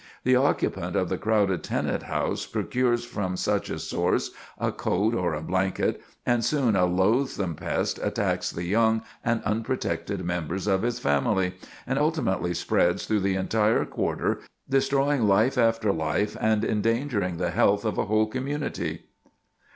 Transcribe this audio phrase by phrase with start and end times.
[0.23, 5.35] The occupant of the crowded tenant house procures from such a source a coat or
[5.35, 10.97] a blanket, and soon a loathsome pest attacks the young and unprotected members of his
[10.97, 11.53] family,
[11.85, 17.85] and ultimately spreads through the entire quarter, destroying life after life and endangering the health
[17.85, 19.03] of a whole community.